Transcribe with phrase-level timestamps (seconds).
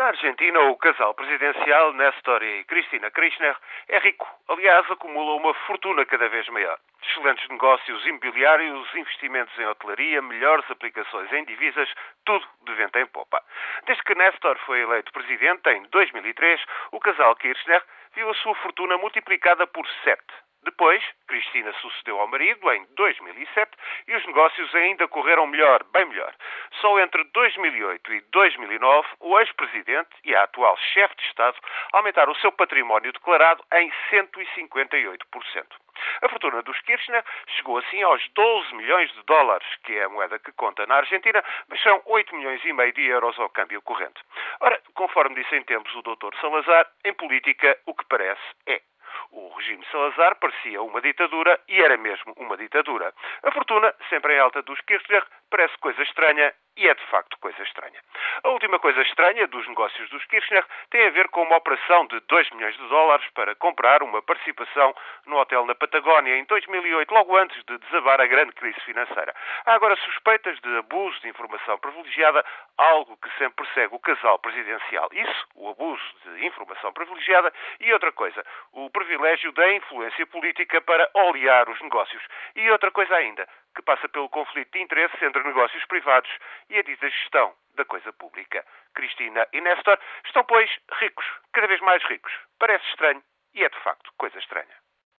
[0.00, 3.54] Na Argentina, o casal presidencial Néstor e Cristina Kirchner
[3.86, 4.26] é rico.
[4.48, 6.78] Aliás, acumula uma fortuna cada vez maior.
[7.02, 11.92] Excelentes negócios imobiliários, investimentos em hotelaria, melhores aplicações em divisas,
[12.24, 13.44] tudo de vento em popa.
[13.84, 18.96] Desde que Néstor foi eleito presidente em 2003, o casal Kirchner viu a sua fortuna
[18.96, 20.32] multiplicada por sete.
[20.62, 23.70] Depois, Cristina sucedeu ao marido em 2007
[24.08, 26.34] e os negócios ainda correram melhor, bem melhor.
[26.80, 31.56] Só entre 2008 e 2009, o ex-presidente e a atual chefe de Estado
[31.92, 35.66] aumentaram o seu património declarado em 158%.
[36.22, 40.38] A fortuna dos Kirchner chegou assim aos 12 milhões de dólares, que é a moeda
[40.38, 44.20] que conta na Argentina, mas são 8 milhões e meio de euros ao câmbio corrente.
[44.60, 46.34] Ora, conforme disse em tempos o Dr.
[46.40, 48.80] Salazar, em política o que parece é.
[49.32, 53.12] O regime Salazar parecia uma ditadura e era mesmo uma ditadura.
[53.42, 57.62] A fortuna, sempre em alta dos Kirchner, parece coisa estranha e é de facto coisa
[57.62, 58.00] estranha.
[58.42, 62.18] A última coisa estranha dos negócios dos Kirchner tem a ver com uma operação de
[62.20, 64.94] 2 milhões de dólares para comprar uma participação
[65.26, 69.34] no hotel na Patagónia em 2008, logo antes de desabar a grande crise financeira.
[69.66, 72.44] Há agora suspeitas de abuso de informação privilegiada,
[72.78, 75.08] algo que sempre persegue o casal presidencial.
[75.12, 78.42] Isso, o abuso de informação privilegiada, e outra coisa,
[78.72, 82.22] o privilégio da influência política para olear os negócios.
[82.54, 86.30] E outra coisa ainda, que passa pelo conflito de interesses entre negócios privados
[86.68, 88.64] e a dita gestão da coisa pública.
[88.94, 92.32] Cristina e Néstor estão, pois, ricos, cada vez mais ricos.
[92.58, 93.22] Parece estranho
[93.54, 94.89] e é de facto coisa estranha.